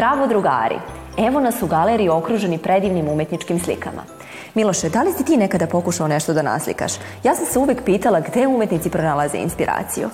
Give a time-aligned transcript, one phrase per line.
[0.00, 0.78] Zdravo drugari!
[1.18, 4.02] Evo nas u galeriji okruženi predivnim umetničkim slikama.
[4.54, 6.92] Miloše, da li si ti nekada pokušao nešto da naslikaš?
[7.24, 10.08] Ja sam se uvek pitala gde umetnici pronalaze inspiraciju.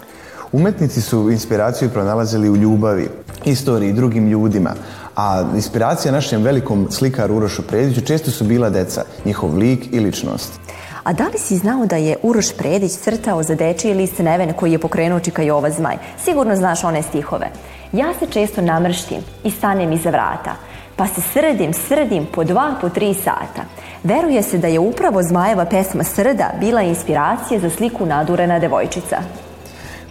[0.52, 3.08] Umetnici su inspiraciju pronalazili u ljubavi,
[3.44, 4.74] istoriji, drugim ljudima,
[5.16, 10.60] a inspiracija našem velikom slikaru Urošu Prediću često su bila deca, njihov lik i ličnost.
[11.04, 14.72] A da li si znao da je Uroš Predić crtao za dečiji list Neven koji
[14.72, 15.96] je pokrenuo Čika Jova Zmaj?
[16.24, 17.50] Sigurno znaš one stihove.
[17.92, 20.56] Ja se često namrštim i stanem iza vrata,
[20.96, 23.62] pa se srdim, srdim po dva, po tri sata.
[24.04, 29.16] Veruje se da je upravo Zmajeva pesma Srda bila inspiracija za sliku nadurena devojčica.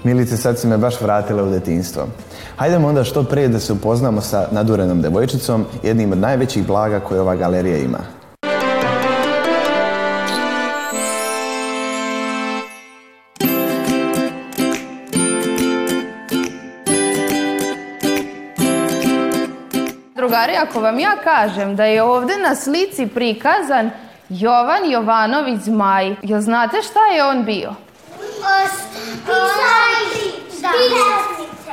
[0.03, 2.07] Milice, sad si me baš vratila u detinstvo.
[2.55, 7.21] Hajdemo onda što pre da se upoznamo sa nadurenom devojčicom, jednim od najvećih blaga koje
[7.21, 7.99] ova galerija ima.
[20.15, 23.91] Drugari, ako vam ja kažem da je ovde na slici prikazan
[24.29, 27.73] Jovan Jovanović Zmaj, jel znate šta je on bio?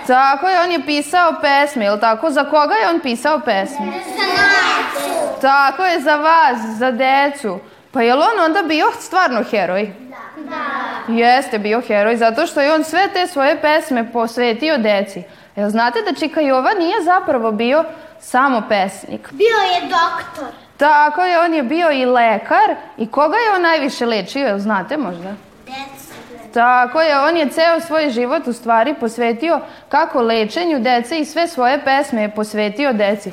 [0.06, 2.30] Tako je, on je pisao pesme, jel tako?
[2.30, 3.86] Za koga je on pisao pesme?
[3.86, 5.40] Za.
[5.40, 7.58] Tako je, za vas, za decu.
[7.92, 9.92] Pa je on onda bio stvarno heroj?
[10.36, 11.12] Da.
[11.12, 15.22] Jeste bio heroj, zato što je on sve te svoje pesme posvetio deci.
[15.56, 17.84] Jel znate da Čika Jova nije zapravo bio
[18.22, 19.28] samo pesnik?
[19.32, 20.48] Bio je doktor.
[20.76, 22.74] Tako je, on je bio i lekar.
[22.98, 25.34] I koga je on najviše lečio, jel znate možda?
[25.66, 26.14] Deca.
[26.54, 31.48] Tako je, on je ceo svoj život u stvari posvetio kako lečenju dece i sve
[31.48, 33.32] svoje pesme je posvetio deci.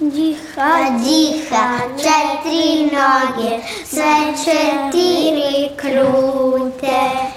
[0.00, 0.72] Džiha,
[1.04, 4.14] džiha, četiri noge, sve
[4.44, 7.33] četiri krute.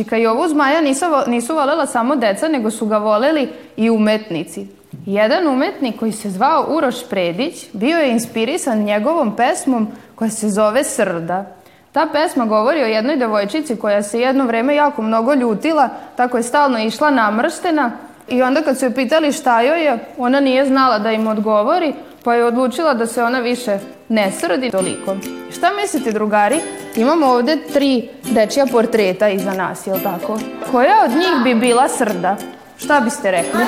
[0.00, 4.66] Čika Jovu Zmaja nisu, nisu volela samo deca, nego su ga voleli i umetnici.
[5.06, 10.84] Jedan umetnik koji se zvao Uroš Predić bio je inspirisan njegovom pesmom koja se zove
[10.84, 11.44] Srda.
[11.92, 16.42] Ta pesma govori o jednoj devojčici koja se jedno vreme jako mnogo ljutila, tako je
[16.42, 17.92] stalno išla namrštena
[18.28, 21.92] i onda kad su joj pitali šta joj je, ona nije znala da im odgovori,
[22.24, 23.78] pa je odlučila da se ona više
[24.08, 25.16] ne srdi toliko.
[25.50, 26.60] Šta mislite, drugari?
[26.96, 30.38] Imamo ovde tri dečija portreta iza nas, jel tako?
[30.70, 32.36] Koja od njih bi bila srda?
[32.78, 33.60] Šta biste rekli?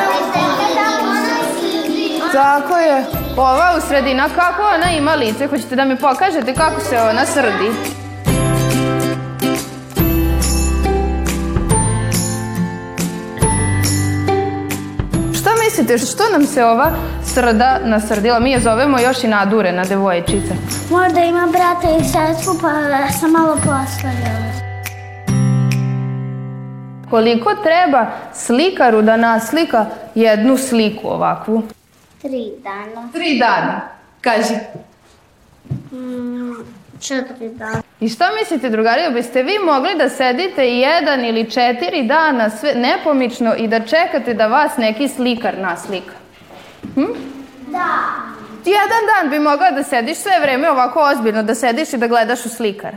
[2.32, 3.04] Tako je.
[3.36, 5.46] Ova u sredina, kako ona ima lice?
[5.46, 7.70] Hoćete da mi pokažete kako se ona srdi?
[15.92, 16.92] Mislite, što nam se ova
[17.24, 18.40] srda nasrdila?
[18.40, 20.54] Mi je zovemo još i nadurena devojčica.
[20.90, 22.68] Možda ima brata i sestru, pa
[23.20, 24.52] sam malo postavljala.
[27.10, 31.62] Koliko treba slikaru da naslika jednu sliku ovakvu?
[32.22, 33.08] Tri dana.
[33.12, 33.80] Tri dana.
[34.20, 34.54] Kaži.
[35.92, 36.52] Mm,
[37.00, 37.81] četiri dana.
[38.02, 43.54] I šta mislite, drugari, biste vi mogli da sedite jedan ili četiri dana sve nepomično
[43.58, 46.12] i da čekate da vas neki slikar naslika?
[46.94, 47.06] Hm?
[47.66, 47.86] Da.
[48.64, 52.46] Jedan dan bi mogla da sediš sve vreme ovako ozbiljno, da sediš i da gledaš
[52.46, 52.96] u slikara.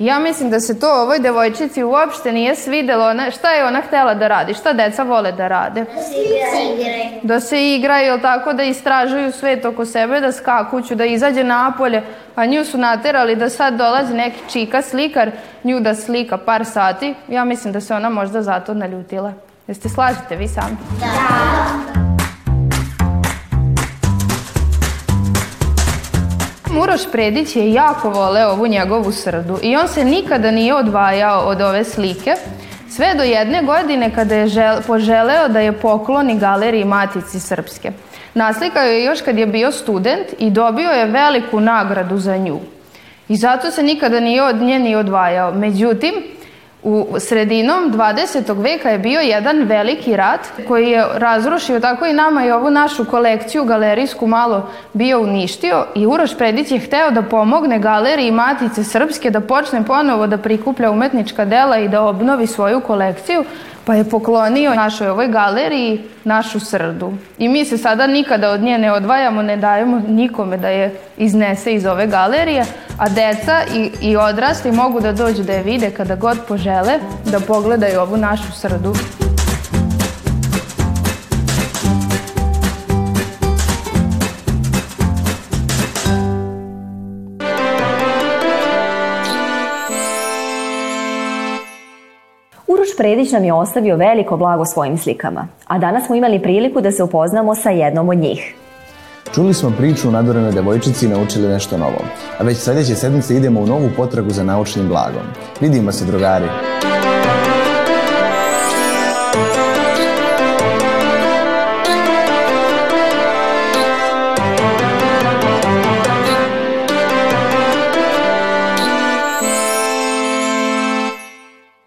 [0.00, 3.08] Ja mislim da se to ovoj devojčici uopšte nije svidelo.
[3.08, 4.54] Ona, šta je ona htela da radi?
[4.54, 5.84] Šta deca vole da rade?
[5.84, 6.14] Da se
[6.74, 7.20] igraju.
[7.22, 12.02] Da se igraju, jel tako, da istražuju svet oko sebe, da skakuću, da izađe napolje,
[12.34, 15.30] a nju su naterali da sad dolazi neki čika slikar,
[15.64, 17.14] nju da slika par sati.
[17.28, 19.32] Ja mislim da se ona možda zato naljutila.
[19.66, 20.76] Jeste slažete vi sami?
[26.72, 31.60] Muroš Predić je jako voleo ovu njegovu srdu i on se nikada nije odvajao od
[31.60, 32.34] ove slike,
[32.90, 37.92] sve do jedne godine kada je žel, poželeo da je pokloni galeriji Matici Srpske.
[38.34, 42.60] Naslikao je još kad je bio student i dobio je veliku nagradu za nju.
[43.28, 45.52] I zato se nikada nije od nje ni odvajao.
[45.52, 46.14] Međutim,
[46.82, 48.62] U sredinom 20.
[48.62, 53.04] veka je bio jedan veliki rat koji je razrušio tako i nama i ovu našu
[53.04, 59.30] kolekciju galerijsku malo bio uništio i Uroš Predić je hteo da pomogne galeriji Matice Srpske
[59.30, 63.44] da počne ponovo da prikuplja umetnička dela i da obnovi svoju kolekciju,
[63.90, 67.12] pa je poklonio našoj ovoj galeriji našu srdu.
[67.38, 71.74] I mi se sada nikada od nje ne odvajamo, ne dajemo nikome da je iznese
[71.74, 72.64] iz ove galerije,
[72.98, 77.40] a deca i, i odrasli mogu da dođu da je vide kada god požele, da
[77.40, 78.94] pogledaju ovu našu srdu.
[93.00, 97.02] Predić nam je ostavio veliko blago svojim slikama, a danas smo imali priliku da se
[97.02, 98.54] upoznamo sa jednom od njih.
[99.34, 102.04] Čuli smo priču o nadorenoj devojčici i naučili nešto novo.
[102.38, 105.22] A već sledeće sedmice idemo u novu potragu za naučnim blagom.
[105.60, 106.46] Vidimo se, drugari!